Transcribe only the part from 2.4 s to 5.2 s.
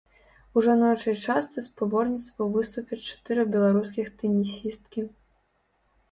выступяць чатыры беларускіх тэнісісткі.